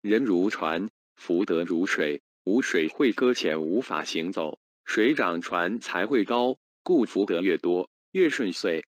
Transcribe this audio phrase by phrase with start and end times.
[0.00, 4.58] 人如船福德如水无水会搁浅无法行走。
[4.84, 8.86] 水涨船才会高故福德越多越顺遂。